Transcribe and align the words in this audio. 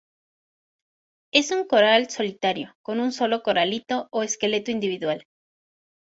Es 1.31 1.51
un 1.51 1.67
coral 1.67 2.09
solitario, 2.09 2.75
con 2.81 2.99
un 2.99 3.11
solo 3.11 3.43
coralito, 3.43 4.07
o 4.09 4.23
esqueleto 4.23 4.71
individual. 4.71 5.27